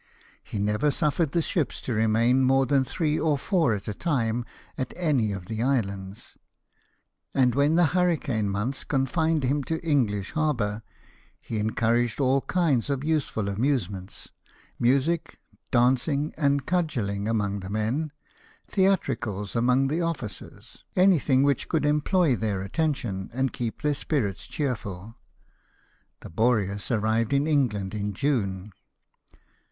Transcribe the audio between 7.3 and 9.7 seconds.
and when the hurricane months confined him